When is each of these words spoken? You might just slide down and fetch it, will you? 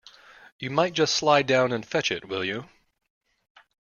You 0.57 0.71
might 0.71 0.93
just 0.93 1.13
slide 1.13 1.45
down 1.45 1.71
and 1.71 1.85
fetch 1.85 2.09
it, 2.09 2.25
will 2.27 2.43
you? 2.43 2.67